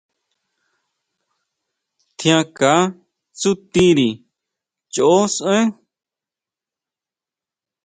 Tjiánka 2.17 2.71
tsutiri 3.39 4.09
choʼo 4.93 5.19
sʼaen. 5.35 5.67